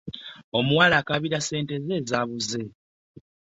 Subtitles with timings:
[0.57, 2.61] Omuwala akaabira sente ze ezaabuze.